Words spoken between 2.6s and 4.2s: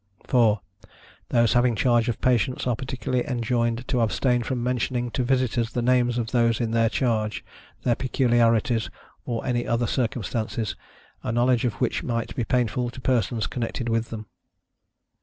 are particularly enjoined to